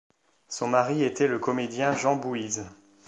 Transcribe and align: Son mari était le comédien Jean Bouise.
Son 0.47 0.67
mari 0.69 1.03
était 1.03 1.27
le 1.27 1.37
comédien 1.37 1.93
Jean 1.95 2.15
Bouise. 2.15 2.65